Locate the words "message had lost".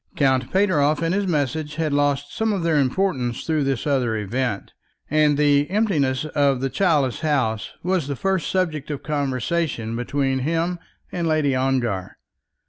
1.27-2.33